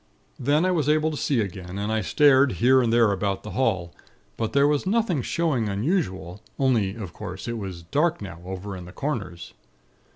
[0.39, 3.51] "Then, I was able to see again, and I stared here and there about the
[3.51, 3.93] hall;
[4.35, 8.85] but there was nothing showing unusual; only, of course, it was dark now over in
[8.85, 9.53] the corners.